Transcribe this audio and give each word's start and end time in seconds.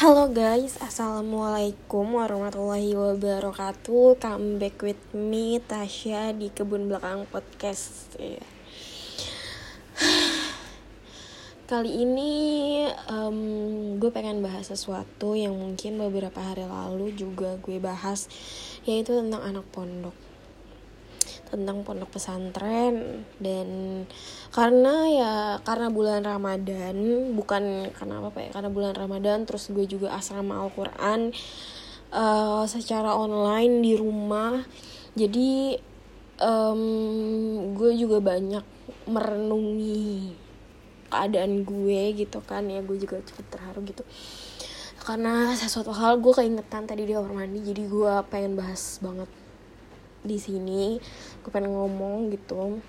Halo 0.00 0.32
guys, 0.32 0.80
Assalamualaikum 0.80 2.16
warahmatullahi 2.16 2.96
wabarakatuh. 2.96 4.16
Come 4.16 4.56
back 4.56 4.80
with 4.80 4.96
me, 5.12 5.60
Tasya 5.60 6.32
di 6.32 6.48
Kebun 6.48 6.88
Belakang 6.88 7.28
Podcast. 7.28 8.16
Yeah. 8.16 8.40
Kali 11.68 12.00
ini 12.00 12.32
um, 13.12 13.36
gue 14.00 14.08
pengen 14.08 14.40
bahas 14.40 14.72
sesuatu 14.72 15.36
yang 15.36 15.52
mungkin 15.52 16.00
beberapa 16.00 16.40
hari 16.40 16.64
lalu 16.64 17.12
juga 17.12 17.60
gue 17.60 17.76
bahas 17.76 18.24
Yaitu 18.88 19.12
tentang 19.12 19.44
anak 19.44 19.68
pondok 19.68 20.16
tentang 21.50 21.82
pondok 21.82 22.14
pesantren 22.14 23.26
dan 23.42 23.68
karena 24.54 24.94
ya 25.10 25.34
karena 25.66 25.90
bulan 25.90 26.22
Ramadan 26.22 26.96
bukan 27.34 27.90
karena 27.90 28.22
apa 28.22 28.38
ya 28.38 28.50
karena 28.54 28.70
bulan 28.70 28.94
Ramadan 28.94 29.44
terus 29.44 29.68
gue 29.74 29.84
juga 29.84 30.14
asrama 30.14 30.62
Al-Quran 30.62 31.34
uh, 32.14 32.64
secara 32.66 33.14
online 33.14 33.82
di 33.82 33.92
rumah. 33.98 34.62
Jadi 35.18 35.74
um, 36.38 36.82
gue 37.74 37.92
juga 37.98 38.22
banyak 38.22 38.62
merenungi 39.10 40.34
keadaan 41.10 41.66
gue 41.66 42.14
gitu 42.14 42.38
kan 42.46 42.70
ya 42.70 42.78
gue 42.82 42.94
juga 42.94 43.18
cukup 43.26 43.46
terharu 43.50 43.80
gitu. 43.86 44.02
Karena 45.00 45.56
sesuatu 45.56 45.90
hal 45.96 46.20
gue 46.22 46.30
keingetan 46.30 46.86
tadi 46.86 47.08
di 47.08 47.16
kamar 47.16 47.32
mandi 47.32 47.58
jadi 47.64 47.82
gue 47.88 48.12
pengen 48.30 48.54
bahas 48.54 49.00
banget 49.02 49.39
di 50.20 50.36
sini 50.36 51.00
gue 51.40 51.50
pengen 51.50 51.72
ngomong 51.72 52.32
gitu. 52.34 52.80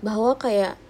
Bahwa 0.00 0.36
kayak 0.36 0.80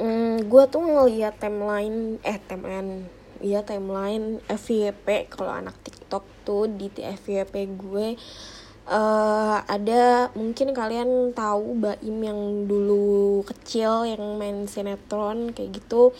mm, 0.00 0.48
gue 0.48 0.64
tuh 0.68 0.82
ngeliat 0.82 1.36
timeline 1.36 2.16
eh 2.24 2.38
timeline 2.48 3.08
iya 3.40 3.64
timeline 3.64 4.40
FYP 4.48 5.32
kalau 5.32 5.52
anak 5.52 5.76
TikTok 5.80 6.24
tuh 6.44 6.68
di 6.68 6.92
FYP 6.92 7.54
gue 7.76 8.16
uh, 8.90 9.56
ada 9.64 10.28
mungkin 10.34 10.74
kalian 10.74 11.32
tahu 11.32 11.78
Baim 11.78 12.16
yang 12.20 12.40
dulu 12.66 13.46
kecil 13.46 14.04
yang 14.04 14.36
main 14.36 14.66
sinetron 14.66 15.54
kayak 15.54 15.80
gitu. 15.80 16.12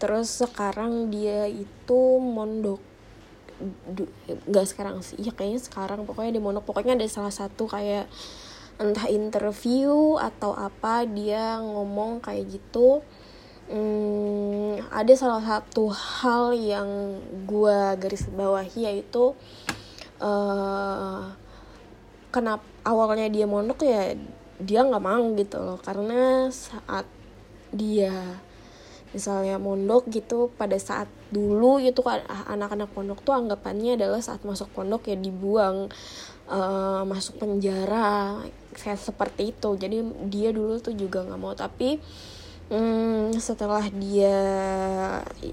Terus 0.00 0.44
sekarang 0.44 1.12
dia 1.12 1.44
itu 1.44 2.00
mondok 2.20 2.80
nggak 4.48 4.66
sekarang 4.66 5.04
sih. 5.04 5.20
Ya 5.20 5.32
kayaknya 5.36 5.60
sekarang. 5.60 6.08
Pokoknya 6.08 6.36
di 6.36 6.42
monok 6.42 6.64
pokoknya 6.64 6.96
ada 6.96 7.06
salah 7.06 7.32
satu 7.32 7.68
kayak 7.68 8.08
entah 8.80 9.06
interview 9.12 10.16
atau 10.16 10.56
apa 10.56 11.04
dia 11.04 11.60
ngomong 11.60 12.24
kayak 12.24 12.48
gitu. 12.48 13.04
Hmm, 13.70 14.82
ada 14.90 15.12
salah 15.14 15.44
satu 15.44 15.92
hal 15.92 16.56
yang 16.58 16.88
gue 17.46 17.80
garis 18.02 18.26
bawahi 18.26 18.90
yaitu 18.90 19.30
uh, 20.18 21.30
kenapa 22.34 22.66
awalnya 22.82 23.30
dia 23.30 23.46
mondok 23.46 23.86
ya 23.86 24.18
dia 24.58 24.80
nggak 24.82 25.04
mau 25.04 25.24
gitu 25.36 25.60
loh. 25.60 25.78
Karena 25.78 26.48
saat 26.50 27.06
dia 27.70 28.40
misalnya 29.10 29.58
mondok 29.58 30.06
gitu 30.10 30.54
pada 30.54 30.78
saat 30.78 31.10
dulu 31.34 31.82
itu 31.82 31.98
kan 32.02 32.22
anak-anak 32.26 32.90
pondok 32.94 33.22
tuh 33.26 33.34
anggapannya 33.34 33.98
adalah 33.98 34.22
saat 34.22 34.42
masuk 34.46 34.70
pondok 34.70 35.10
ya 35.10 35.18
dibuang 35.18 35.90
uh, 36.50 37.02
masuk 37.06 37.38
penjara 37.42 38.42
kayak 38.74 39.00
seperti 39.00 39.54
itu. 39.54 39.70
Jadi 39.78 39.98
dia 40.30 40.50
dulu 40.50 40.78
tuh 40.82 40.94
juga 40.94 41.22
nggak 41.26 41.40
mau. 41.40 41.54
Tapi 41.54 41.98
hmm, 42.70 43.38
setelah 43.38 43.86
dia 43.90 44.36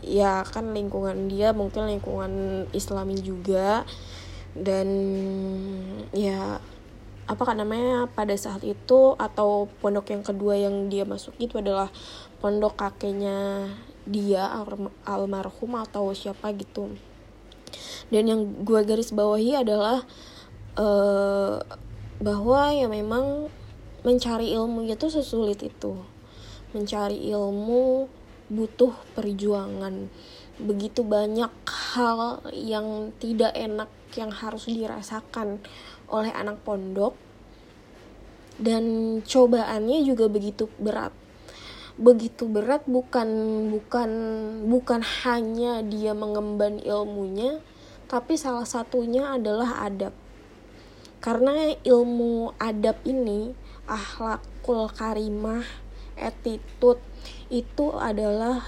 ya 0.01 0.45
kan 0.45 0.73
lingkungan 0.73 1.29
dia 1.29 1.53
mungkin 1.53 1.87
lingkungan 1.87 2.65
islami 2.73 3.17
juga. 3.21 3.85
Dan 4.57 4.89
ya 6.17 6.57
apa 7.27 7.43
kan 7.43 7.59
namanya 7.59 8.07
pada 8.07 8.31
saat 8.39 8.63
itu 8.63 9.19
atau 9.19 9.67
pondok 9.83 10.15
yang 10.15 10.23
kedua 10.23 10.55
yang 10.55 10.87
dia 10.87 11.03
masuk 11.03 11.35
itu 11.43 11.59
adalah 11.59 11.91
pondok 12.39 12.79
kakeknya 12.79 13.67
dia 14.07 14.47
almarhum 15.03 15.75
atau 15.75 16.15
siapa 16.15 16.55
gitu. 16.55 16.95
Dan 18.07 18.31
yang 18.31 18.41
gue 18.63 18.79
garis 18.87 19.11
bawahi 19.11 19.59
adalah 19.59 20.07
uh, 20.79 21.59
bahwa 22.23 22.71
ya 22.71 22.87
memang 22.87 23.51
mencari 24.07 24.55
ilmu 24.55 24.87
itu 24.87 25.11
sesulit 25.11 25.59
itu. 25.59 25.99
Mencari 26.71 27.27
ilmu 27.27 28.07
butuh 28.47 28.95
perjuangan. 29.11 30.07
Begitu 30.57 31.03
banyak 31.03 31.51
hal 31.67 32.39
yang 32.55 33.11
tidak 33.19 33.51
enak 33.51 33.91
yang 34.15 34.31
harus 34.31 34.71
dirasakan 34.71 35.59
oleh 36.07 36.31
anak 36.31 36.63
pondok 36.63 37.26
dan 38.57 39.17
cobaannya 39.21 40.05
juga 40.05 40.29
begitu 40.29 40.69
berat. 40.81 41.13
Begitu 41.97 42.45
berat 42.45 42.85
bukan 42.85 43.29
bukan 43.73 44.09
bukan 44.69 45.01
hanya 45.25 45.81
dia 45.81 46.13
mengemban 46.13 46.77
ilmunya 46.81 47.57
tapi 48.05 48.37
salah 48.37 48.65
satunya 48.65 49.33
adalah 49.33 49.83
adab. 49.85 50.13
Karena 51.17 51.73
ilmu 51.81 52.53
adab 52.61 53.01
ini 53.03 53.51
akhlakul 53.89 54.87
karimah 54.93 55.65
attitude 56.17 57.01
itu 57.49 57.93
adalah 57.97 58.61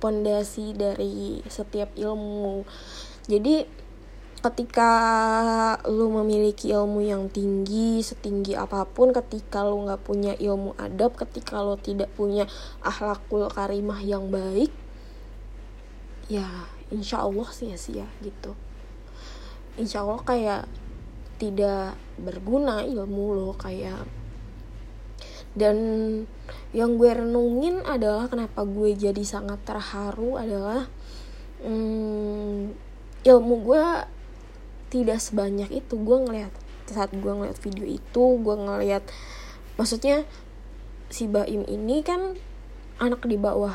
pondasi 0.00 0.72
uh, 0.72 0.76
dari 0.76 1.44
setiap 1.44 1.92
ilmu. 1.92 2.64
Jadi 3.28 3.66
ketika 4.46 4.90
lu 5.90 6.10
memiliki 6.22 6.70
ilmu 6.70 7.02
yang 7.02 7.26
tinggi 7.26 7.98
setinggi 7.98 8.54
apa 8.54 8.86
pun 8.86 9.10
ketika 9.10 9.66
lu 9.66 9.82
nggak 9.86 10.02
punya 10.06 10.32
ilmu 10.38 10.78
adab 10.78 11.18
ketika 11.18 11.60
lu 11.66 11.74
tidak 11.74 12.10
punya 12.14 12.46
akhlakul 12.80 13.50
karimah 13.50 13.98
yang 14.00 14.30
baik 14.30 14.70
ya 16.30 16.46
insya 16.94 17.26
Allah 17.26 17.48
sia-sia 17.50 18.06
gitu. 18.22 18.54
Insya 19.76 20.06
Allah 20.06 20.22
kayak 20.22 20.62
tidak 21.36 21.98
berguna 22.16 22.86
ilmu 22.86 23.36
lo 23.36 23.52
kayak 23.58 24.08
dan 25.56 25.76
yang 26.76 27.00
gue 27.00 27.10
renungin 27.16 27.80
adalah 27.84 28.28
kenapa 28.28 28.64
gue 28.68 28.92
jadi 28.92 29.24
sangat 29.24 29.64
terharu 29.64 30.36
adalah 30.36 30.84
hmm, 31.64 32.76
ilmu 33.24 33.54
gue 33.64 33.84
tidak 34.88 35.18
sebanyak 35.20 35.70
itu. 35.70 35.94
Gue 35.98 36.22
ngeliat 36.22 36.52
saat 36.86 37.10
gue 37.10 37.32
ngeliat 37.32 37.58
video 37.58 37.82
itu 37.82 38.24
gue 38.38 38.56
ngeliat 38.56 39.02
maksudnya 39.74 40.22
si 41.10 41.26
Baim 41.26 41.66
ini 41.66 42.06
kan 42.06 42.38
anak 43.02 43.26
di 43.26 43.34
bawah 43.34 43.74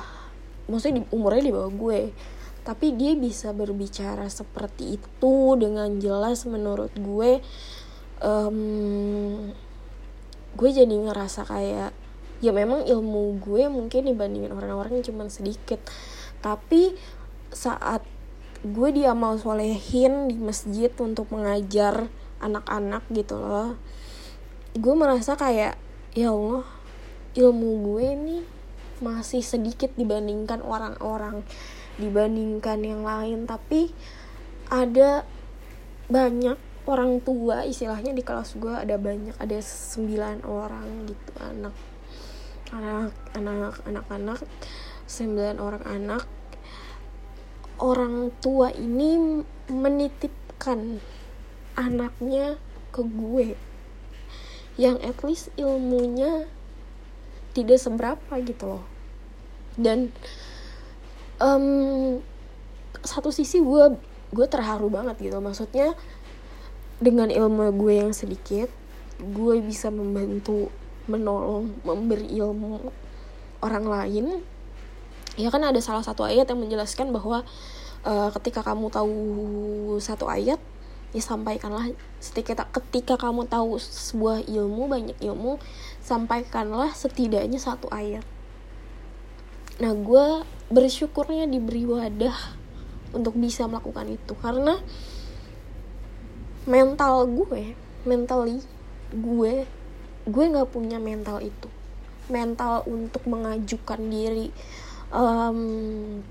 maksudnya 0.71 1.03
di, 1.03 1.11
umurnya 1.11 1.51
di 1.51 1.53
bawah 1.53 1.71
gue. 1.71 2.01
Tapi 2.61 2.93
dia 2.93 3.17
bisa 3.17 3.49
berbicara 3.57 4.29
seperti 4.29 5.01
itu 5.01 5.35
dengan 5.57 5.97
jelas 5.97 6.45
menurut 6.45 6.93
gue 6.93 7.41
um, 8.21 9.49
gue 10.51 10.69
jadi 10.69 10.91
ngerasa 10.91 11.49
kayak 11.49 11.91
ya 12.41 12.51
memang 12.53 12.85
ilmu 12.85 13.41
gue 13.41 13.65
mungkin 13.69 14.07
dibandingin 14.07 14.53
orang-orang 14.53 15.01
cuma 15.01 15.25
sedikit. 15.27 15.81
Tapi 16.41 16.93
saat 17.51 18.05
gue 18.61 18.89
dia 18.93 19.17
mau 19.17 19.33
solehin 19.37 20.29
di 20.29 20.37
masjid 20.37 20.93
untuk 21.01 21.33
mengajar 21.33 22.09
anak-anak 22.41 23.05
gitu 23.09 23.37
loh. 23.37 23.77
Gue 24.77 24.93
merasa 24.93 25.33
kayak 25.33 25.77
ya 26.13 26.29
Allah 26.29 26.67
ilmu 27.33 27.69
gue 27.87 28.03
ini 28.05 28.37
masih 29.01 29.41
sedikit 29.41 29.89
dibandingkan 29.97 30.61
orang-orang 30.61 31.41
dibandingkan 31.97 32.79
yang 32.85 33.01
lain 33.01 33.49
tapi 33.49 33.91
ada 34.69 35.25
banyak 36.07 36.59
orang 36.85 37.23
tua 37.23 37.63
istilahnya 37.63 38.11
di 38.11 38.23
kelas 38.25 38.59
gue 38.59 38.71
ada 38.71 38.99
banyak 38.99 39.35
ada 39.39 39.57
sembilan 39.59 40.43
orang 40.43 41.07
gitu 41.09 41.31
anak 41.39 41.75
anak 42.71 43.11
anak 43.35 43.75
anak 43.87 44.05
anak 44.11 44.39
sembilan 45.07 45.55
orang 45.59 45.83
anak 45.87 46.23
orang 47.81 48.29
tua 48.39 48.69
ini 48.71 49.41
menitipkan 49.67 51.01
anaknya 51.73 52.61
ke 52.93 53.01
gue. 53.01 53.57
Yang 54.77 54.97
at 55.01 55.17
least 55.25 55.45
ilmunya 55.57 56.45
tidak 57.51 57.81
seberapa 57.81 58.33
gitu 58.39 58.77
loh. 58.77 58.85
Dan 59.75 60.13
um, 61.41 62.21
satu 63.01 63.33
sisi 63.33 63.59
gue 63.59 63.97
gue 64.31 64.47
terharu 64.47 64.87
banget 64.87 65.17
gitu. 65.19 65.41
Maksudnya 65.41 65.97
dengan 67.01 67.33
ilmu 67.33 67.73
gue 67.75 67.93
yang 67.97 68.13
sedikit 68.13 68.69
gue 69.17 69.55
bisa 69.61 69.89
membantu 69.89 70.69
menolong 71.09 71.73
memberi 71.81 72.29
ilmu 72.37 72.93
orang 73.61 73.85
lain 73.85 74.25
ya 75.39 75.47
kan 75.47 75.63
ada 75.63 75.79
salah 75.79 76.03
satu 76.03 76.27
ayat 76.27 76.47
yang 76.51 76.59
menjelaskan 76.59 77.15
bahwa 77.15 77.47
uh, 78.03 78.29
ketika 78.39 78.65
kamu 78.65 78.91
tahu 78.91 79.15
satu 80.01 80.27
ayat 80.27 80.59
ya 81.11 81.19
ketika 82.23 82.63
ketika 82.71 83.19
kamu 83.19 83.43
tahu 83.43 83.75
sebuah 83.75 84.47
ilmu 84.47 84.87
banyak 84.87 85.17
ilmu 85.19 85.59
sampaikanlah 85.99 86.95
setidaknya 86.95 87.59
satu 87.59 87.91
ayat. 87.91 88.23
Nah 89.83 89.91
gue 89.91 90.47
bersyukurnya 90.71 91.51
diberi 91.51 91.83
wadah 91.83 92.55
untuk 93.11 93.35
bisa 93.35 93.67
melakukan 93.67 94.07
itu 94.07 94.33
karena 94.39 94.79
mental 96.63 97.27
gue 97.27 97.75
mentally 98.07 98.63
gue 99.11 99.67
gue 100.23 100.43
nggak 100.47 100.71
punya 100.71 100.95
mental 100.95 101.43
itu. 101.43 101.67
Mental 102.31 102.87
untuk 102.87 103.27
mengajukan 103.27 103.99
diri 103.99 104.55
um, 105.11 105.59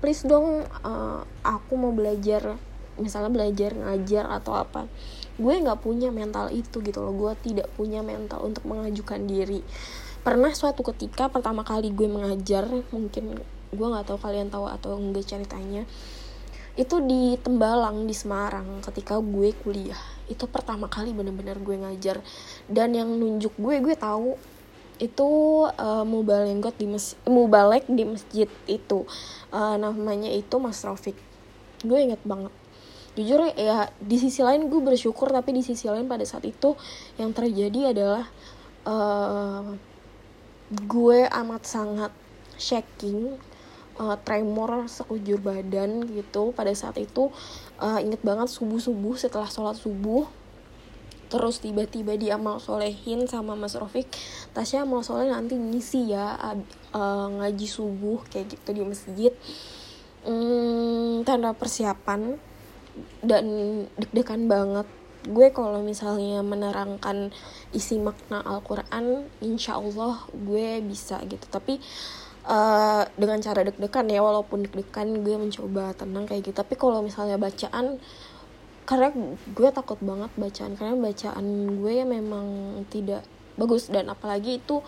please 0.03 0.25
dong 0.25 0.65
uh, 0.83 1.21
aku 1.45 1.73
mau 1.77 1.93
belajar 1.93 2.57
misalnya 2.99 3.31
belajar 3.31 3.71
ngajar 3.73 4.25
atau 4.29 4.53
apa. 4.57 4.85
Gue 5.39 5.57
nggak 5.57 5.81
punya 5.81 6.13
mental 6.13 6.51
itu 6.53 6.83
gitu 6.83 6.99
loh. 7.01 7.13
Gue 7.15 7.33
tidak 7.41 7.71
punya 7.73 8.03
mental 8.05 8.45
untuk 8.45 8.67
mengajukan 8.67 9.25
diri. 9.25 9.63
Pernah 10.21 10.53
suatu 10.53 10.85
ketika 10.85 11.31
pertama 11.33 11.65
kali 11.65 11.89
gue 11.89 12.05
mengajar 12.05 12.69
mungkin 12.93 13.41
gue 13.71 13.87
nggak 13.87 14.05
tahu 14.05 14.19
kalian 14.21 14.51
tahu 14.51 14.67
atau 14.67 14.99
enggak 14.99 15.25
ceritanya 15.25 15.87
itu 16.79 17.03
di 17.03 17.35
Tembalang 17.35 18.07
di 18.07 18.15
Semarang 18.15 18.79
ketika 18.79 19.19
gue 19.19 19.51
kuliah. 19.59 19.99
Itu 20.31 20.47
pertama 20.47 20.87
kali 20.87 21.11
bener-bener 21.11 21.59
gue 21.59 21.75
ngajar. 21.75 22.23
Dan 22.71 22.95
yang 22.95 23.11
nunjuk 23.11 23.51
gue 23.59 23.83
gue 23.83 23.95
tahu 23.99 24.39
itu 25.01 25.29
uh, 25.65 26.05
mubalenggot 26.05 26.77
di 26.77 26.85
mes 26.85 27.17
mubalek 27.25 27.89
di 27.89 28.05
masjid 28.05 28.45
itu. 28.69 29.09
Uh, 29.49 29.75
namanya 29.81 30.29
itu 30.29 30.61
Mas 30.61 30.85
Rofik 30.85 31.17
gue 31.81 31.97
inget 31.97 32.21
banget. 32.21 32.53
Jujur 33.17 33.43
ya 33.57 33.91
di 33.99 34.15
sisi 34.15 34.39
lain 34.39 34.71
gue 34.71 34.79
bersyukur 34.79 35.27
tapi 35.33 35.51
di 35.51 35.65
sisi 35.65 35.89
lain 35.89 36.07
pada 36.07 36.23
saat 36.23 36.47
itu 36.47 36.77
yang 37.19 37.35
terjadi 37.35 37.91
adalah 37.91 38.23
uh, 38.87 39.75
gue 40.71 41.19
amat 41.27 41.63
sangat 41.67 42.13
shaking 42.55 43.35
uh, 43.99 44.15
tremor 44.23 44.87
sekujur 44.87 45.41
badan 45.43 46.07
gitu. 46.07 46.55
Pada 46.55 46.71
saat 46.71 46.95
itu 47.01 47.33
uh, 47.81 47.99
inget 47.99 48.23
banget 48.23 48.47
subuh 48.47 48.79
subuh 48.79 49.17
setelah 49.19 49.49
sholat 49.49 49.75
subuh 49.75 50.29
terus 51.31 51.63
tiba-tiba 51.63 52.19
dia 52.19 52.35
mau 52.35 52.59
solehin 52.59 53.23
sama 53.23 53.55
Mas 53.55 53.79
Rofik 53.79 54.11
Tasya 54.51 54.83
mau 54.83 54.99
soleh 54.99 55.31
nanti 55.31 55.55
ngisi 55.55 56.11
ya 56.11 56.35
uh, 56.91 57.27
ngaji 57.39 57.67
subuh 57.67 58.19
kayak 58.27 58.55
gitu 58.57 58.69
di 58.75 58.83
masjid. 58.83 59.33
Hmm, 60.21 61.25
tanda 61.25 61.55
persiapan 61.55 62.37
dan 63.25 63.45
deg-degan 63.97 64.45
banget. 64.45 64.87
Gue 65.21 65.53
kalau 65.53 65.85
misalnya 65.85 66.41
menerangkan 66.41 67.29
isi 67.73 68.01
makna 68.01 68.41
Al-Quran 68.41 69.25
insya 69.41 69.77
Allah 69.79 70.21
gue 70.33 70.81
bisa 70.85 71.21
gitu. 71.25 71.45
Tapi 71.49 71.79
uh, 72.45 73.07
dengan 73.17 73.39
cara 73.41 73.65
deg-degan 73.65 74.09
ya 74.09 74.21
walaupun 74.21 74.67
deg-degan 74.67 75.25
gue 75.25 75.35
mencoba 75.37 75.95
tenang 75.97 76.29
kayak 76.29 76.51
gitu. 76.51 76.57
Tapi 76.57 76.73
kalau 76.77 77.01
misalnya 77.01 77.39
bacaan 77.39 77.97
karena 78.85 79.13
gue 79.55 79.69
takut 79.71 79.99
banget 80.01 80.31
bacaan 80.35 80.73
karena 80.75 80.95
bacaan 80.97 81.45
gue 81.79 81.95
memang 82.03 82.47
tidak 82.89 83.23
bagus. 83.55 83.87
Dan 83.87 84.09
apalagi 84.09 84.59
itu 84.59 84.81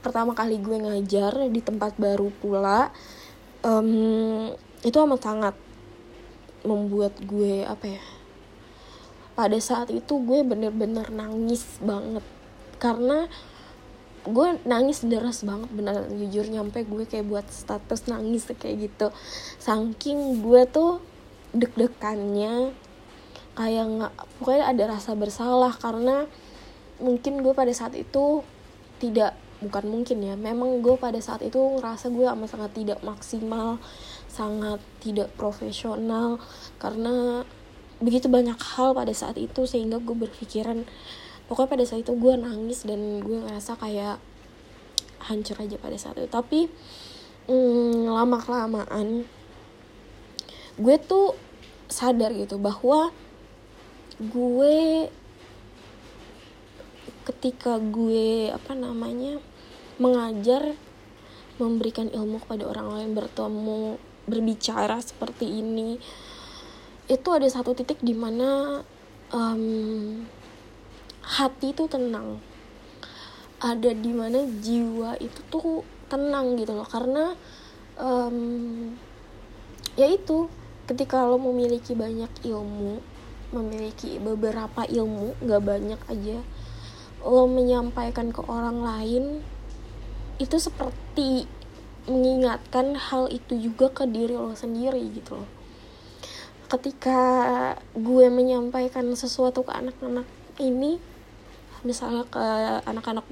pertama 0.00 0.32
kali 0.32 0.60
gue 0.62 0.76
ngajar 0.78 1.50
di 1.50 1.60
tempat 1.60 1.98
baru 1.98 2.30
pula 2.40 2.94
um, 3.66 4.50
itu 4.80 4.96
amat 4.96 5.20
sangat 5.20 5.54
membuat 6.60 7.16
gue 7.24 7.64
apa 7.64 7.96
ya 7.96 8.04
pada 9.32 9.56
saat 9.56 9.88
itu 9.88 10.20
gue 10.20 10.44
bener-bener 10.44 11.08
nangis 11.08 11.64
banget. 11.80 12.20
Karena 12.76 13.24
gue 14.20 14.60
nangis 14.68 15.00
deras 15.00 15.40
banget 15.40 15.72
bener 15.72 16.04
jujur 16.12 16.44
nyampe 16.44 16.84
gue 16.84 17.08
kayak 17.08 17.24
buat 17.24 17.46
status 17.48 18.04
nangis 18.12 18.52
kayak 18.52 18.92
gitu. 18.92 19.08
Saking 19.56 20.44
gue 20.44 20.68
tuh 20.68 21.00
deg-degannya 21.56 22.76
kayak 23.58 23.84
nggak 23.86 24.12
pokoknya 24.38 24.64
ada 24.70 24.84
rasa 24.96 25.18
bersalah 25.18 25.74
karena 25.74 26.26
mungkin 27.02 27.42
gue 27.42 27.52
pada 27.56 27.72
saat 27.72 27.96
itu 27.96 28.44
tidak 29.02 29.34
bukan 29.60 29.84
mungkin 29.88 30.24
ya 30.24 30.34
memang 30.36 30.80
gue 30.80 30.96
pada 30.96 31.20
saat 31.20 31.44
itu 31.44 31.58
ngerasa 31.58 32.08
gue 32.08 32.24
amat 32.24 32.48
sangat 32.48 32.72
tidak 32.72 32.98
maksimal 33.04 33.76
sangat 34.30 34.80
tidak 35.04 35.28
profesional 35.36 36.40
karena 36.80 37.44
begitu 38.00 38.32
banyak 38.32 38.56
hal 38.56 38.96
pada 38.96 39.12
saat 39.12 39.36
itu 39.36 39.68
sehingga 39.68 40.00
gue 40.00 40.16
berpikiran 40.16 40.88
pokoknya 41.50 41.70
pada 41.76 41.84
saat 41.84 42.00
itu 42.08 42.16
gue 42.16 42.34
nangis 42.38 42.88
dan 42.88 43.20
gue 43.20 43.44
ngerasa 43.44 43.76
kayak 43.76 44.16
hancur 45.20 45.56
aja 45.60 45.76
pada 45.76 45.96
saat 46.00 46.16
itu. 46.16 46.30
Tapi 46.30 46.70
hmm, 47.50 48.08
lama 48.08 48.38
kelamaan 48.40 49.28
gue 50.80 50.96
tuh 51.04 51.36
sadar 51.92 52.32
gitu 52.32 52.56
bahwa 52.56 53.12
gue 54.20 55.08
ketika 57.24 57.80
gue 57.80 58.52
apa 58.52 58.76
namanya 58.76 59.40
mengajar 59.96 60.76
memberikan 61.56 62.08
ilmu 62.12 62.40
kepada 62.44 62.68
orang 62.68 62.88
lain 62.96 63.10
bertemu 63.16 63.96
berbicara 64.28 65.00
seperti 65.00 65.48
ini 65.48 65.96
itu 67.10 67.28
ada 67.32 67.48
satu 67.50 67.74
titik 67.74 67.98
di 68.04 68.14
mana 68.14 68.80
um, 69.34 70.22
hati 71.26 71.74
itu 71.74 71.90
tenang. 71.90 72.38
Ada 73.60 73.92
di 73.92 74.12
mana 74.14 74.46
jiwa 74.46 75.18
itu 75.20 75.40
tuh 75.50 75.82
tenang 76.06 76.54
gitu 76.56 76.72
loh 76.72 76.86
karena 76.86 77.34
um, 77.98 78.94
ya 79.98 80.06
itu 80.06 80.48
ketika 80.86 81.26
lo 81.26 81.36
memiliki 81.36 81.92
banyak 81.92 82.30
ilmu 82.46 83.02
memiliki 83.50 84.18
beberapa 84.22 84.86
ilmu 84.86 85.38
nggak 85.42 85.62
banyak 85.62 86.00
aja. 86.10 86.38
Lo 87.22 87.44
menyampaikan 87.50 88.32
ke 88.32 88.40
orang 88.46 88.80
lain 88.80 89.44
itu 90.40 90.56
seperti 90.56 91.44
mengingatkan 92.08 92.96
hal 92.96 93.28
itu 93.28 93.60
juga 93.60 93.92
ke 93.92 94.08
diri 94.08 94.34
lo 94.34 94.56
sendiri 94.56 95.04
gitu 95.12 95.36
loh. 95.36 95.50
Ketika 96.70 97.20
gue 97.92 98.26
menyampaikan 98.30 99.04
sesuatu 99.12 99.66
ke 99.66 99.72
anak-anak 99.74 100.24
ini 100.62 101.02
misalnya 101.82 102.24
ke 102.28 102.44
anak-anak 102.86 103.26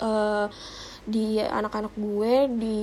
uh, 0.00 0.46
di 1.02 1.42
anak-anak 1.42 1.90
gue 1.98 2.34
di 2.62 2.80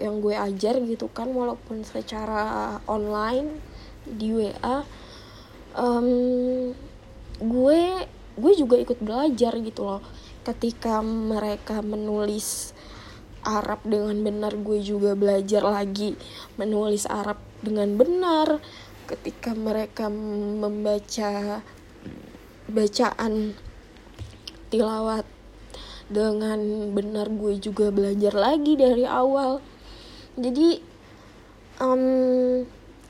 yang 0.00 0.18
gue 0.18 0.34
ajar 0.34 0.82
gitu 0.82 1.06
kan 1.06 1.30
walaupun 1.30 1.86
secara 1.86 2.76
online 2.90 3.62
di 4.02 4.34
WA 4.34 4.82
um, 5.80 6.08
gue 7.40 7.82
gue 8.36 8.52
juga 8.54 8.76
ikut 8.76 9.00
belajar 9.00 9.56
gitu 9.56 9.82
loh. 9.88 10.04
Ketika 10.44 11.00
mereka 11.04 11.80
menulis 11.80 12.76
Arab 13.40 13.80
dengan 13.88 14.20
benar 14.20 14.52
gue 14.60 14.84
juga 14.84 15.16
belajar 15.16 15.64
lagi 15.64 16.16
menulis 16.60 17.08
Arab 17.08 17.40
dengan 17.64 17.96
benar. 17.96 18.60
Ketika 19.08 19.56
mereka 19.56 20.06
membaca 20.12 21.64
bacaan 22.70 23.58
tilawat 24.70 25.26
dengan 26.06 26.94
benar 26.94 27.26
gue 27.26 27.58
juga 27.58 27.90
belajar 27.90 28.36
lagi 28.36 28.78
dari 28.78 29.02
awal. 29.02 29.58
Jadi 30.38 30.78
um, 31.82 32.62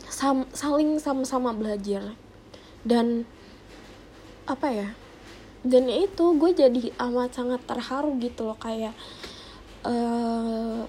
sam 0.08 0.48
saling 0.56 0.96
sama-sama 0.96 1.52
belajar 1.52 2.16
dan 2.87 3.28
apa 4.49 4.68
ya 4.72 4.88
dan 5.60 5.92
itu 5.92 6.25
gue 6.40 6.50
jadi 6.56 6.82
amat 6.96 7.37
sangat 7.37 7.60
terharu 7.68 8.16
gitu 8.16 8.49
loh 8.49 8.56
kayak 8.56 8.96
uh, 9.84 10.88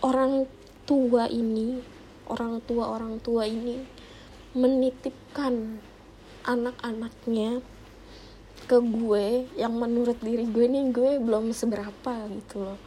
orang 0.00 0.48
tua 0.88 1.28
ini 1.28 1.84
orang 2.32 2.64
tua 2.64 2.88
orang 2.96 3.20
tua 3.20 3.44
ini 3.44 3.84
menitipkan 4.56 5.80
anak-anaknya 6.44 7.60
ke 8.66 8.78
gue 8.78 9.46
yang 9.58 9.74
menurut 9.74 10.18
diri 10.22 10.46
gue 10.46 10.64
nih 10.64 10.90
gue 10.94 11.18
belum 11.18 11.50
seberapa 11.52 12.12
gitu 12.30 12.62
loh. 12.62 12.78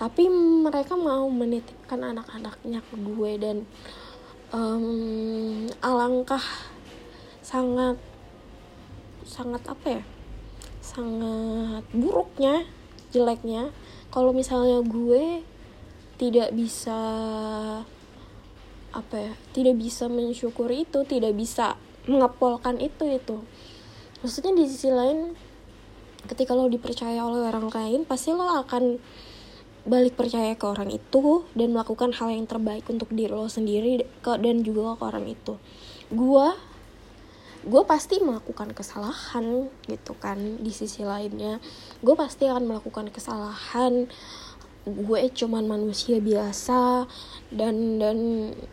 Tapi 0.00 0.32
mereka 0.64 0.96
mau 0.96 1.28
menitipkan 1.28 2.00
anak-anaknya 2.00 2.80
ke 2.80 2.94
gue 2.96 3.32
dan 3.36 3.56
um, 4.52 5.68
alangkah 5.84 6.42
sangat 7.50 7.98
sangat 9.26 9.62
apa 9.66 9.86
ya? 9.98 10.02
Sangat 10.78 11.82
buruknya 11.90 12.62
jeleknya. 13.10 13.74
Kalau 14.14 14.30
misalnya 14.30 14.78
gue 14.86 15.42
tidak 16.14 16.54
bisa 16.54 17.00
apa 18.94 19.16
ya? 19.18 19.32
Tidak 19.50 19.74
bisa 19.74 20.06
mensyukuri 20.06 20.86
itu 20.86 21.02
tidak 21.02 21.34
bisa 21.34 21.74
mengepolkan 22.06 22.78
itu 22.78 23.18
itu. 23.18 23.42
Maksudnya 24.22 24.54
di 24.54 24.64
sisi 24.70 24.94
lain 24.94 25.34
ketika 26.30 26.54
lo 26.54 26.70
dipercaya 26.70 27.18
oleh 27.24 27.50
orang 27.50 27.72
lain 27.72 28.00
pasti 28.06 28.30
lo 28.30 28.46
akan 28.46 29.00
balik 29.88 30.12
percaya 30.12 30.52
ke 30.54 30.66
orang 30.68 30.92
itu 30.92 31.48
dan 31.56 31.72
melakukan 31.72 32.12
hal 32.12 32.28
yang 32.28 32.44
terbaik 32.44 32.84
untuk 32.92 33.08
diri 33.10 33.32
lo 33.32 33.48
sendiri 33.48 34.04
ke 34.20 34.36
dan 34.38 34.62
juga 34.62 34.94
ke 34.94 35.02
orang 35.02 35.26
itu. 35.26 35.56
Gue 36.12 36.69
gue 37.60 37.82
pasti 37.84 38.16
melakukan 38.24 38.72
kesalahan 38.72 39.68
gitu 39.84 40.16
kan 40.16 40.38
di 40.60 40.72
sisi 40.72 41.04
lainnya. 41.04 41.60
Gue 42.00 42.16
pasti 42.16 42.48
akan 42.48 42.64
melakukan 42.64 43.12
kesalahan. 43.12 44.08
Gue 44.88 45.28
cuman 45.28 45.68
manusia 45.68 46.16
biasa 46.24 47.04
dan 47.52 48.00
dan 48.00 48.18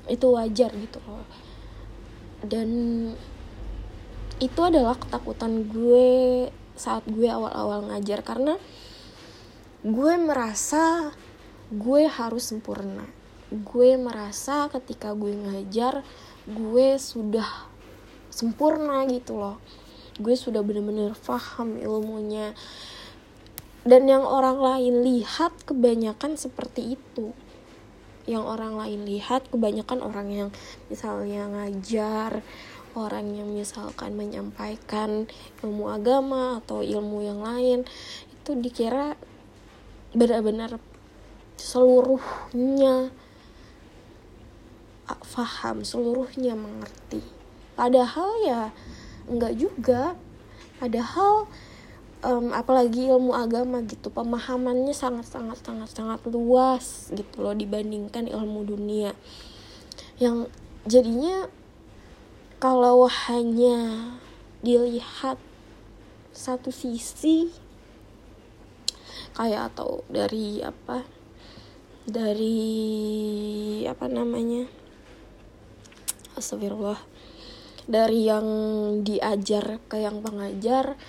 itu 0.07 0.27
wajar 0.31 0.71
gitu 0.71 1.03
loh. 1.03 1.27
Dan 2.47 2.69
itu 4.39 4.59
adalah 4.61 4.95
ketakutan 4.95 5.67
gue 5.67 6.47
saat 6.77 7.03
gue 7.09 7.27
awal-awal 7.27 7.89
ngajar 7.91 8.21
karena 8.21 8.55
gue 9.83 10.13
merasa 10.15 11.11
gue 11.73 12.07
harus 12.07 12.47
sempurna. 12.47 13.03
Gue 13.51 13.99
merasa 13.99 14.71
ketika 14.71 15.11
gue 15.11 15.35
ngajar 15.35 16.07
gue 16.47 16.87
sudah 16.95 17.67
sempurna 18.37 19.01
gitu 19.09 19.41
loh. 19.41 19.57
Gue 20.21 20.37
sudah 20.37 20.61
bener-bener 20.61 21.17
paham 21.25 21.81
ilmunya. 21.81 22.53
Dan 23.81 24.05
yang 24.05 24.21
orang 24.21 24.61
lain 24.61 25.01
lihat 25.01 25.57
kebanyakan 25.65 26.37
seperti 26.37 27.01
itu. 27.01 27.33
Yang 28.29 28.45
orang 28.45 28.77
lain 28.77 29.09
lihat 29.09 29.49
kebanyakan 29.49 30.05
orang 30.05 30.27
yang 30.29 30.49
misalnya 30.93 31.49
ngajar 31.49 32.45
orang 32.97 33.29
yang 33.37 33.53
misalkan 33.53 34.17
menyampaikan 34.17 35.29
ilmu 35.61 35.93
agama 35.93 36.57
atau 36.57 36.81
ilmu 36.81 37.21
yang 37.21 37.45
lain 37.45 37.85
itu 38.33 38.51
dikira 38.57 39.13
benar-benar 40.17 40.81
seluruhnya 41.61 43.13
faham 45.21 45.85
seluruhnya 45.85 46.57
mengerti 46.57 47.36
padahal 47.77 48.29
ya 48.41 48.61
enggak 49.29 49.53
juga. 49.55 50.17
Padahal 50.81 51.45
um, 52.25 52.53
apalagi 52.53 53.09
ilmu 53.09 53.33
agama 53.33 53.81
gitu 53.85 54.09
pemahamannya 54.09 54.93
sangat 54.93 55.29
sangat 55.29 55.61
sangat 55.61 55.89
sangat 55.89 56.21
luas 56.29 57.13
gitu 57.13 57.45
loh 57.45 57.53
dibandingkan 57.53 58.25
ilmu 58.25 58.65
dunia. 58.65 59.13
Yang 60.17 60.49
jadinya 60.89 61.45
kalau 62.57 63.05
hanya 63.05 64.09
dilihat 64.65 65.37
satu 66.33 66.73
sisi 66.73 67.53
kayak 69.37 69.73
atau 69.73 70.01
dari 70.09 70.65
apa 70.65 71.05
dari 72.09 72.57
apa 73.85 74.05
namanya 74.09 74.65
astagfirullah 76.33 76.97
dari 77.87 78.27
yang 78.27 78.47
diajar 79.01 79.79
ke 79.87 80.03
yang 80.03 80.19
pengajar 80.19 80.99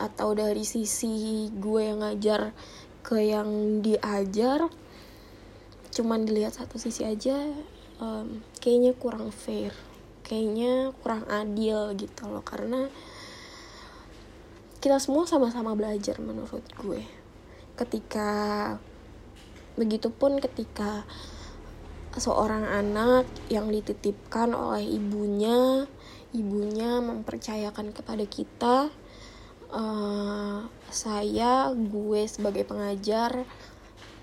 atau 0.00 0.32
dari 0.32 0.64
sisi 0.64 1.46
gue 1.52 1.80
yang 1.84 2.00
ngajar 2.02 2.56
ke 3.04 3.20
yang 3.20 3.80
diajar 3.84 4.66
cuman 5.92 6.24
dilihat 6.24 6.56
satu 6.56 6.80
sisi 6.80 7.04
aja 7.04 7.36
um, 8.00 8.40
kayaknya 8.58 8.96
kurang 8.96 9.28
fair 9.28 9.76
kayaknya 10.32 10.96
kurang 11.04 11.28
adil 11.28 11.92
gitu 11.98 12.24
loh. 12.30 12.40
Karena 12.40 12.88
kita 14.80 14.96
semua 14.96 15.28
sama-sama 15.28 15.76
belajar 15.76 16.16
menurut 16.24 16.64
gue. 16.80 17.04
Ketika 17.76 18.30
begitupun 19.76 20.40
ketika 20.40 21.04
seorang 22.16 22.64
anak 22.64 23.28
yang 23.52 23.68
dititipkan 23.68 24.56
oleh 24.56 24.84
ibunya 24.84 25.84
ibunya 26.32 27.00
mempercayakan 27.04 27.92
kepada 27.92 28.24
kita 28.24 28.76
uh, 29.72 30.64
saya 30.92 31.72
gue 31.72 32.22
sebagai 32.28 32.64
pengajar 32.68 33.44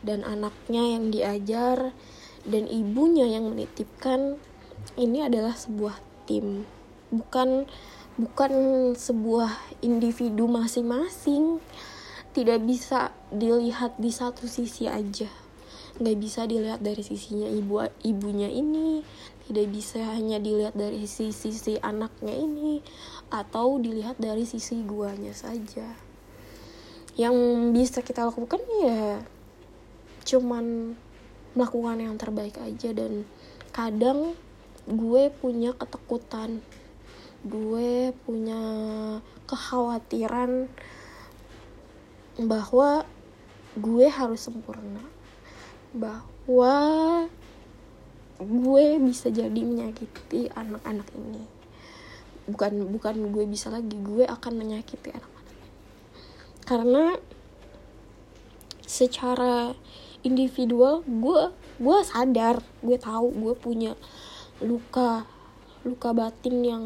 dan 0.05 0.23
anaknya 0.23 0.83
yang 0.95 1.05
diajar 1.13 1.91
dan 2.47 2.63
ibunya 2.69 3.27
yang 3.27 3.51
menitipkan 3.51 4.39
ini 4.95 5.25
adalah 5.27 5.53
sebuah 5.53 5.99
tim. 6.23 6.63
Bukan 7.11 7.67
bukan 8.15 8.53
sebuah 8.95 9.81
individu 9.83 10.47
masing-masing. 10.47 11.59
Tidak 12.29 12.61
bisa 12.63 13.11
dilihat 13.33 13.97
di 13.97 14.13
satu 14.13 14.45
sisi 14.45 14.85
aja 14.85 15.48
nggak 15.99 16.15
bisa 16.15 16.47
dilihat 16.47 16.79
dari 16.79 17.03
sisinya 17.03 17.45
ibu 17.51 17.83
ibunya 18.07 18.47
ini. 18.47 19.03
Tidak 19.49 19.67
bisa 19.67 19.99
hanya 20.15 20.39
dilihat 20.39 20.77
dari 20.79 21.03
sisi 21.03 21.51
si 21.51 21.75
anaknya 21.83 22.31
ini. 22.31 22.79
Atau 23.27 23.83
dilihat 23.83 24.15
dari 24.15 24.47
sisi 24.47 24.79
guanya 24.87 25.35
saja. 25.35 25.91
Yang 27.19 27.35
bisa 27.75 27.99
kita 27.99 28.23
lakukan 28.23 28.63
ya 28.79 29.19
cuman 30.23 30.95
melakukan 31.57 31.99
yang 31.99 32.15
terbaik 32.15 32.55
aja. 32.63 32.95
Dan 32.95 33.27
kadang 33.75 34.39
gue 34.87 35.23
punya 35.43 35.75
ketakutan. 35.75 36.63
Gue 37.43 38.15
punya 38.23 38.61
kekhawatiran 39.51 40.71
bahwa 42.39 43.03
gue 43.75 44.07
harus 44.07 44.39
sempurna 44.47 45.18
bahwa 45.93 46.77
gue 48.39 48.85
bisa 49.03 49.27
jadi 49.27 49.61
menyakiti 49.61 50.47
anak-anak 50.53 51.07
ini. 51.17 51.43
Bukan 52.49 52.89
bukan 52.89 53.15
gue 53.29 53.45
bisa 53.45 53.69
lagi 53.69 53.93
gue 53.99 54.25
akan 54.25 54.53
menyakiti 54.55 55.11
anak-anak 55.11 55.55
ini. 55.59 55.69
Karena 56.63 57.03
secara 58.89 59.73
individual 60.25 61.05
gue 61.05 61.53
gue 61.79 61.97
sadar 62.03 62.59
gue 62.81 62.97
tahu 62.97 63.31
gue 63.31 63.53
punya 63.55 63.93
luka 64.59 65.23
luka 65.87 66.11
batin 66.11 66.55
yang 66.63 66.85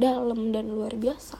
dalam 0.00 0.52
dan 0.52 0.72
luar 0.72 0.96
biasa. 0.96 1.36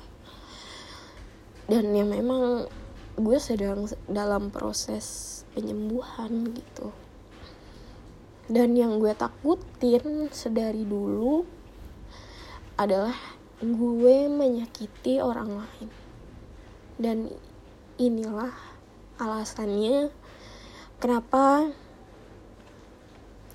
Dan 1.64 1.96
yang 1.96 2.12
memang 2.12 2.68
gue 3.14 3.38
sedang 3.38 3.87
dalam 4.11 4.50
proses 4.50 5.42
penyembuhan 5.54 6.50
gitu. 6.50 6.90
Dan 8.50 8.76
yang 8.76 8.99
gue 8.99 9.14
takutin 9.14 10.28
sedari 10.35 10.85
dulu 10.85 11.47
adalah 12.75 13.14
gue 13.62 14.16
menyakiti 14.26 15.23
orang 15.23 15.62
lain. 15.62 15.88
Dan 16.99 17.30
inilah 17.97 18.50
alasannya 19.23 20.11
kenapa 20.99 21.71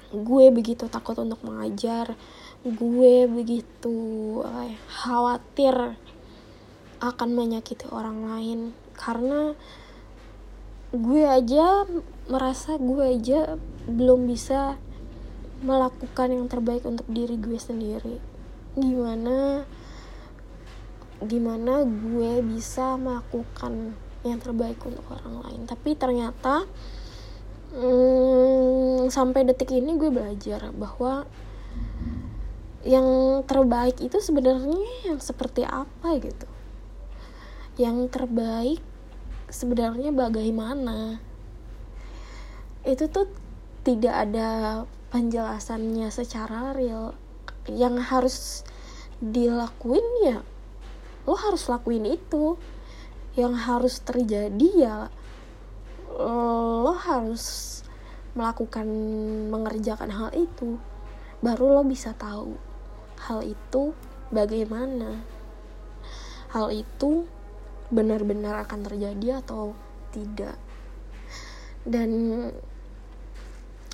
gue 0.10 0.46
begitu 0.50 0.90
takut 0.90 1.20
untuk 1.22 1.44
mengajar 1.46 2.18
gue 2.66 3.16
begitu 3.30 4.00
eh, 4.42 4.76
khawatir 4.90 5.96
akan 7.00 7.30
menyakiti 7.32 7.88
orang 7.94 8.26
lain 8.26 8.60
karena 9.00 9.56
gue 10.92 11.24
aja 11.24 11.88
merasa 12.28 12.76
gue 12.76 13.06
aja 13.16 13.56
belum 13.88 14.28
bisa 14.28 14.76
melakukan 15.64 16.36
yang 16.36 16.46
terbaik 16.52 16.84
untuk 16.84 17.08
diri 17.08 17.40
gue 17.40 17.56
sendiri. 17.56 18.20
Gimana 18.76 19.64
gimana 21.20 21.84
gue 21.84 22.40
bisa 22.44 22.96
melakukan 22.96 23.96
yang 24.24 24.40
terbaik 24.40 24.80
untuk 24.84 25.04
orang 25.12 25.44
lain. 25.48 25.62
Tapi 25.68 25.96
ternyata 25.96 26.64
hmm, 27.76 29.12
sampai 29.12 29.48
detik 29.48 29.76
ini 29.76 29.96
gue 30.00 30.10
belajar 30.12 30.72
bahwa 30.76 31.28
yang 32.88 33.42
terbaik 33.44 34.00
itu 34.00 34.18
sebenarnya 34.24 35.12
yang 35.12 35.20
seperti 35.20 35.68
apa 35.68 36.16
gitu. 36.24 36.48
Yang 37.76 38.12
terbaik 38.12 38.82
sebenarnya 39.50 40.14
bagaimana 40.14 41.18
itu 42.86 43.10
tuh 43.12 43.28
tidak 43.84 44.30
ada 44.30 44.50
penjelasannya 45.10 46.08
secara 46.14 46.72
real. 46.72 47.18
Yang 47.70 47.96
harus 48.10 48.38
dilakuin 49.20 50.06
ya 50.26 50.40
lo 51.28 51.36
harus 51.38 51.68
lakuin 51.70 52.08
itu. 52.08 52.56
Yang 53.38 53.54
harus 53.66 53.96
terjadi 54.02 54.70
ya 54.74 54.98
lo 56.20 56.94
harus 56.98 57.80
melakukan 58.34 58.88
mengerjakan 59.50 60.10
hal 60.10 60.30
itu. 60.34 60.80
Baru 61.44 61.72
lo 61.74 61.84
bisa 61.86 62.14
tahu 62.16 62.56
hal 63.28 63.44
itu 63.44 63.94
bagaimana. 64.34 65.22
Hal 66.50 66.74
itu 66.74 67.30
benar-benar 67.90 68.66
akan 68.66 68.80
terjadi 68.86 69.42
atau 69.42 69.74
tidak. 70.14 70.58
Dan 71.86 72.10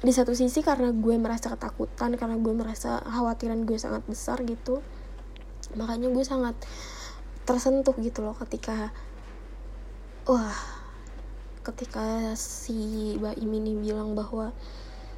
di 0.03 0.11
satu 0.11 0.35
sisi 0.37 0.61
karena 0.61 0.91
gue 0.91 1.15
merasa 1.17 1.49
ketakutan 1.51 2.13
karena 2.19 2.37
gue 2.37 2.53
merasa 2.53 3.01
khawatiran 3.01 3.65
gue 3.65 3.79
sangat 3.79 4.05
besar 4.05 4.37
gitu 4.45 4.85
makanya 5.73 6.13
gue 6.13 6.21
sangat 6.21 6.53
tersentuh 7.47 7.95
gitu 7.97 8.21
loh 8.21 8.37
ketika 8.37 8.93
wah 10.29 10.53
ketika 11.65 12.37
si 12.37 13.17
Baim 13.17 13.49
ini 13.49 13.73
bilang 13.81 14.13
bahwa 14.13 14.53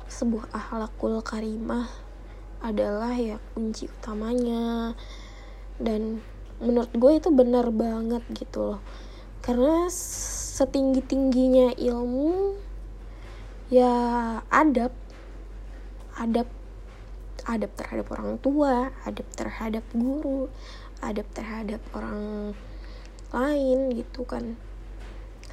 sebuah 0.07 0.55
akhlakul 0.55 1.19
karimah 1.19 1.91
adalah 2.63 3.13
ya 3.13 3.37
kunci 3.53 3.91
utamanya. 3.91 4.95
Dan 5.77 6.23
menurut 6.57 6.89
gue 6.93 7.11
itu 7.21 7.29
benar 7.29 7.69
banget 7.69 8.23
gitu 8.33 8.75
loh. 8.75 8.81
Karena 9.45 9.87
setinggi 9.91 11.05
tingginya 11.05 11.71
ilmu 11.77 12.57
ya 13.69 13.93
adab 14.49 14.95
adab 16.17 16.49
adab 17.45 17.71
terhadap 17.77 18.07
orang 18.15 18.39
tua 18.41 18.89
adab 19.05 19.27
terhadap 19.35 19.85
guru 19.93 20.47
adab 21.03 21.27
terhadap 21.31 21.81
orang 21.93 22.51
lain 23.31 23.93
gitu 23.93 24.25
kan. 24.25 24.57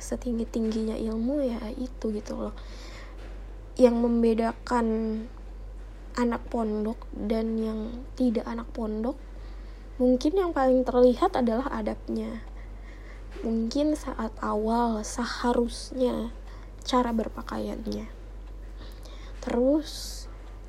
Setinggi 0.01 0.49
tingginya 0.49 0.97
ilmu 0.97 1.45
ya 1.45 1.61
itu 1.77 2.11
gitu 2.13 2.49
loh. 2.49 2.55
Yang 3.77 3.97
membedakan 3.99 4.87
anak 6.15 6.47
pondok 6.47 6.99
dan 7.11 7.59
yang 7.59 7.81
tidak 8.15 8.47
anak 8.47 8.71
pondok 8.71 9.19
mungkin 9.95 10.35
yang 10.35 10.51
paling 10.51 10.83
terlihat 10.83 11.39
adalah 11.39 11.71
adabnya. 11.71 12.43
Mungkin 13.47 13.95
saat 13.95 14.33
awal 14.43 15.05
seharusnya 15.07 16.33
cara 16.83 17.15
berpakaiannya. 17.15 18.09
Terus 19.45 20.25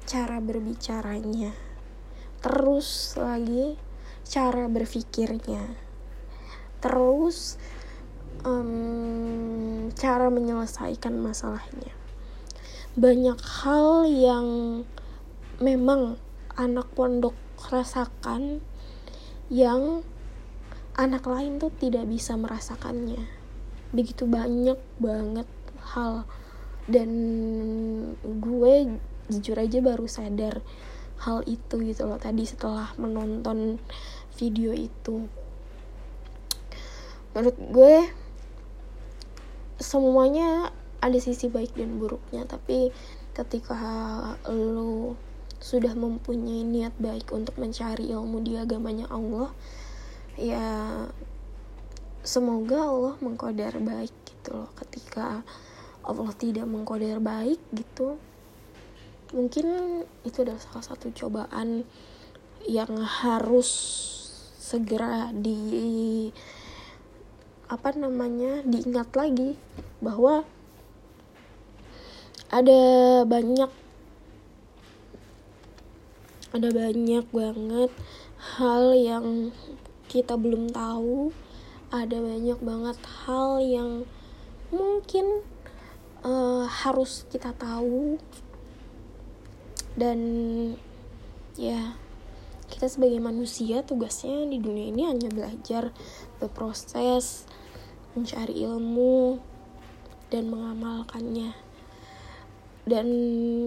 cara 0.05 0.37
berbicaranya. 0.37 1.55
Terus 2.43 3.17
lagi 3.17 3.79
cara 4.27 4.69
berpikirnya. 4.69 5.73
Terus 6.83 7.57
um, 8.45 9.89
cara 9.97 10.29
menyelesaikan 10.29 11.17
masalahnya. 11.17 11.93
Banyak 12.93 13.39
hal 13.41 14.05
yang 14.05 14.47
memang 15.57 16.21
anak 16.53 16.91
pondok 16.93 17.33
rasakan 17.71 18.61
yang 19.49 20.01
anak 20.95 21.27
lain 21.27 21.59
tuh 21.59 21.69
tidak 21.75 22.07
bisa 22.07 22.39
merasakannya. 22.39 23.21
Begitu 23.91 24.25
banyak 24.25 24.79
banget 24.97 25.49
hal. 25.93 26.23
Dan 26.85 27.09
gue 28.21 28.73
jujur 29.29 29.57
aja 29.57 29.79
baru 29.81 30.05
sadar 30.05 30.61
hal 31.15 31.41
itu 31.47 31.81
gitu 31.81 32.05
loh 32.05 32.19
tadi 32.21 32.45
setelah 32.45 32.93
menonton 32.99 33.81
video 34.37 34.71
itu. 34.75 35.25
Menurut 37.33 37.57
gue 37.59 37.95
semuanya 39.81 40.71
ada 41.03 41.19
sisi 41.19 41.51
baik 41.51 41.75
dan 41.75 41.99
buruknya 41.99 42.47
tapi 42.47 42.95
ketika 43.35 43.75
lo 44.47 45.19
sudah 45.65 45.97
mempunyai 45.97 46.61
niat 46.61 46.93
baik 47.01 47.33
untuk 47.33 47.57
mencari 47.57 48.13
ilmu 48.13 48.37
di 48.45 48.53
agamanya 48.53 49.09
Allah 49.09 49.49
ya 50.37 50.61
semoga 52.21 52.85
Allah 52.85 53.15
mengkodar 53.17 53.73
baik 53.81 54.13
gitu 54.29 54.61
loh. 54.61 54.69
Ketika 54.77 55.41
Allah 56.05 56.31
tidak 56.37 56.69
mengkodir 56.69 57.17
baik 57.17 57.57
gitu 57.73 58.21
mungkin 59.33 59.65
itu 60.21 60.45
adalah 60.45 60.61
salah 60.61 60.85
satu 60.85 61.09
cobaan 61.09 61.81
yang 62.69 62.93
harus 63.01 63.69
segera 64.61 65.33
di 65.33 66.29
apa 67.65 67.89
namanya 67.97 68.61
diingat 68.61 69.09
lagi 69.17 69.57
bahwa 69.97 70.45
ada 72.53 72.81
banyak 73.25 73.84
ada 76.55 76.71
banyak 76.71 77.27
banget 77.35 77.91
hal 78.55 78.95
yang 78.95 79.51
kita 80.07 80.39
belum 80.39 80.71
tahu. 80.71 81.35
Ada 81.91 82.23
banyak 82.23 82.59
banget 82.63 82.97
hal 83.27 83.59
yang 83.59 84.07
mungkin 84.71 85.43
uh, 86.23 86.63
harus 86.63 87.27
kita 87.27 87.51
tahu. 87.59 88.15
Dan 89.99 90.19
ya 91.59 91.99
kita 92.71 92.87
sebagai 92.87 93.19
manusia 93.19 93.83
tugasnya 93.83 94.47
di 94.47 94.55
dunia 94.63 94.95
ini 94.95 95.11
hanya 95.11 95.27
belajar 95.27 95.91
berproses 96.39 97.43
mencari 98.15 98.63
ilmu 98.63 99.43
dan 100.31 100.47
mengamalkannya. 100.47 101.51
Dan 102.87 103.07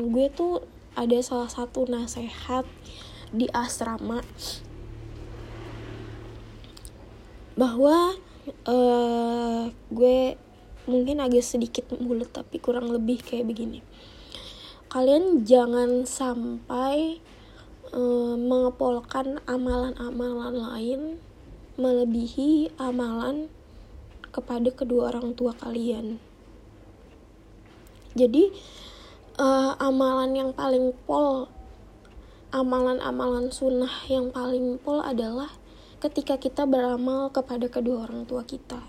gue 0.08 0.26
tuh 0.32 0.77
ada 0.98 1.22
salah 1.22 1.46
satu 1.46 1.86
nasihat 1.86 2.66
di 3.30 3.46
asrama 3.54 4.26
bahwa 7.54 8.18
uh, 8.66 9.70
gue 9.94 10.34
mungkin 10.90 11.22
agak 11.22 11.46
sedikit 11.46 11.94
mulut 12.02 12.34
tapi 12.34 12.58
kurang 12.58 12.90
lebih 12.90 13.22
kayak 13.22 13.46
begini. 13.46 13.86
Kalian 14.88 15.46
jangan 15.46 16.02
sampai 16.08 17.22
uh, 17.94 18.34
mengepolkan 18.34 19.38
amalan-amalan 19.46 20.54
lain 20.58 21.00
melebihi 21.78 22.74
amalan 22.80 23.46
kepada 24.34 24.72
kedua 24.74 25.14
orang 25.14 25.36
tua 25.38 25.54
kalian. 25.54 26.18
Jadi 28.18 28.50
uh, 29.38 29.72
amalan 29.78 30.34
yang 30.34 30.50
paling 30.52 30.92
pol 31.06 31.48
amalan-amalan 32.48 33.52
sunnah 33.52 33.92
yang 34.08 34.32
paling 34.32 34.80
pol 34.80 35.04
adalah 35.04 35.52
ketika 36.00 36.40
kita 36.40 36.64
beramal 36.64 37.28
kepada 37.28 37.68
kedua 37.68 38.08
orang 38.08 38.24
tua 38.24 38.42
kita. 38.46 38.80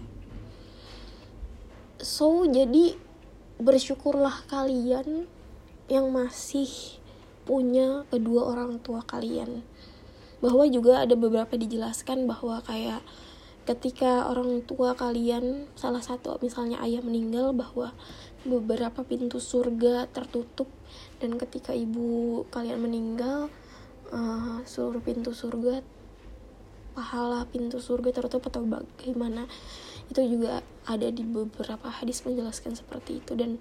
So 1.99 2.47
jadi 2.47 2.95
bersyukurlah 3.59 4.47
kalian 4.47 5.27
yang 5.91 6.07
masih 6.15 6.69
punya 7.43 8.07
kedua 8.07 8.47
orang 8.47 8.79
tua 8.79 9.03
kalian. 9.03 9.65
Bahwa 10.39 10.63
juga 10.71 11.03
ada 11.03 11.19
beberapa 11.19 11.59
dijelaskan 11.59 12.23
bahwa 12.23 12.63
kayak 12.63 13.03
ketika 13.67 14.31
orang 14.31 14.63
tua 14.63 14.95
kalian 14.95 15.67
salah 15.75 15.99
satu 15.99 16.39
misalnya 16.39 16.79
ayah 16.79 17.03
meninggal 17.03 17.51
bahwa 17.51 17.91
beberapa 18.47 19.03
pintu 19.03 19.41
surga 19.41 20.07
tertutup. 20.11 20.69
Dan 21.19 21.35
ketika 21.35 21.75
ibu 21.75 22.43
kalian 22.53 22.79
meninggal 22.79 23.51
uh, 24.11 24.59
seluruh 24.63 25.03
pintu 25.03 25.35
surga 25.35 25.83
pahala 26.97 27.47
pintu 27.47 27.79
surga 27.79 28.11
tertutup 28.11 28.51
atau 28.51 28.65
bagaimana 28.65 29.47
itu 30.11 30.19
juga 30.25 30.59
ada 30.83 31.07
di 31.07 31.23
beberapa 31.23 31.87
hadis 31.87 32.23
menjelaskan 32.23 32.75
seperti 32.75 33.23
itu. 33.23 33.35
Dan 33.35 33.59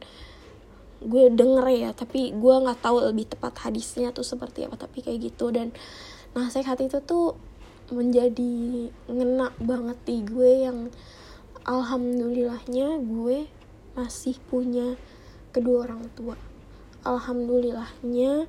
gue 0.99 1.31
denger 1.31 1.67
ya 1.71 1.91
tapi 1.95 2.35
gue 2.35 2.55
nggak 2.59 2.83
tahu 2.83 3.07
lebih 3.07 3.31
tepat 3.31 3.71
hadisnya 3.71 4.11
tuh 4.11 4.27
seperti 4.27 4.67
apa 4.67 4.79
tapi 4.79 5.03
kayak 5.03 5.33
gitu. 5.35 5.51
Dan 5.51 5.75
nasihat 6.35 6.79
itu 6.79 6.99
tuh 7.03 7.39
menjadi 7.89 8.93
ngena 9.09 9.57
banget 9.57 9.99
di 10.05 10.21
gue 10.21 10.69
yang 10.69 10.79
alhamdulillahnya 11.65 13.01
gue 13.01 13.49
masih 13.99 14.39
punya 14.47 14.95
kedua 15.51 15.91
orang 15.91 16.07
tua. 16.15 16.39
Alhamdulillahnya 17.03 18.47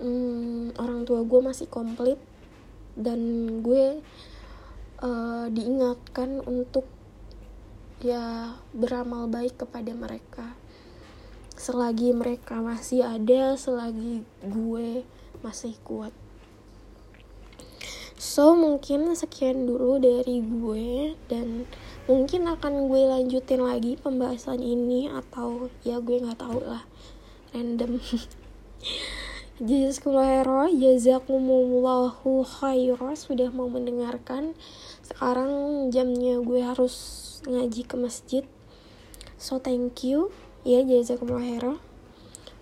hmm, 0.00 0.80
orang 0.80 1.04
tua 1.04 1.20
gue 1.20 1.40
masih 1.44 1.68
komplit 1.68 2.16
dan 2.96 3.20
gue 3.60 4.00
uh, 5.04 5.46
diingatkan 5.52 6.40
untuk 6.48 6.88
ya 8.00 8.56
beramal 8.72 9.28
baik 9.28 9.60
kepada 9.60 9.92
mereka. 9.92 10.56
Selagi 11.60 12.16
mereka 12.16 12.64
masih 12.64 13.04
ada 13.04 13.52
selagi 13.60 14.24
gue 14.40 15.04
masih 15.44 15.76
kuat. 15.84 16.16
So 18.20 18.52
mungkin 18.52 19.12
sekian 19.16 19.64
dulu 19.64 20.00
dari 20.00 20.40
gue 20.44 21.16
dan 21.28 21.64
mungkin 22.10 22.50
akan 22.50 22.90
gue 22.90 23.02
lanjutin 23.06 23.62
lagi 23.62 23.94
pembahasan 23.94 24.58
ini 24.58 25.06
atau 25.06 25.70
ya 25.86 26.02
gue 26.02 26.18
nggak 26.18 26.42
tahu 26.42 26.58
lah 26.58 26.82
random 27.54 28.02
Jazakumullah 29.60 30.72
jazakumullahu 30.72 32.48
khairan 32.48 33.12
sudah 33.12 33.52
mau 33.52 33.68
mendengarkan. 33.68 34.56
Sekarang 35.04 35.92
jamnya 35.92 36.40
gue 36.40 36.64
harus 36.64 36.96
ngaji 37.44 37.84
ke 37.84 38.00
masjid. 38.00 38.42
So 39.36 39.60
thank 39.60 40.00
you 40.00 40.32
ya 40.64 40.80
jazakumullah 40.80 41.44
khairan. 41.44 41.76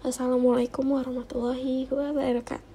Assalamualaikum 0.02 0.90
warahmatullahi 0.90 1.87
wabarakatuh. 1.87 2.67